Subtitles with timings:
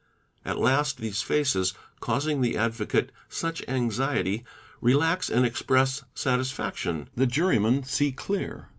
[0.43, 4.43] At TI CRE LA BD "last these faces, causing the advocate such anxiety,
[4.81, 8.69] relax and express satisfaction; the jurymen see clear.